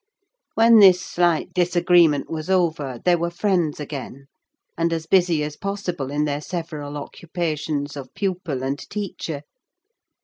When 0.55 0.79
this 0.79 0.99
slight 0.99 1.53
disagreement 1.53 2.27
was 2.27 2.49
over, 2.49 2.99
they 3.05 3.15
were 3.15 3.29
friends 3.29 3.79
again, 3.79 4.25
and 4.75 4.91
as 4.91 5.05
busy 5.05 5.43
as 5.43 5.55
possible 5.55 6.09
in 6.09 6.25
their 6.25 6.41
several 6.41 6.97
occupations 6.97 7.95
of 7.95 8.11
pupil 8.15 8.63
and 8.63 8.79
teacher. 8.89 9.43